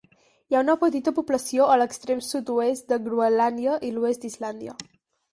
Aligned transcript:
Hi 0.51 0.55
ha 0.55 0.61
una 0.63 0.75
petita 0.83 1.11
població 1.17 1.67
a 1.73 1.75
l'extrem 1.81 2.23
sud-oest 2.27 2.87
de 2.93 2.97
Groenlàndia 3.09 3.75
i 3.91 3.93
l'oest 3.99 4.25
d'Islàndia. 4.27 4.75